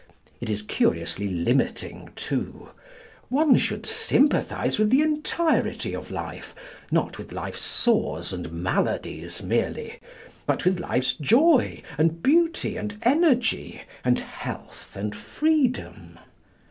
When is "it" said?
0.39-0.49